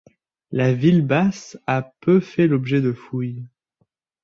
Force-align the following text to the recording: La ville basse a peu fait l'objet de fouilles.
La 0.49 0.73
ville 0.73 1.03
basse 1.05 1.59
a 1.67 1.93
peu 1.99 2.19
fait 2.21 2.47
l'objet 2.47 2.81
de 2.81 2.91
fouilles. 2.91 3.45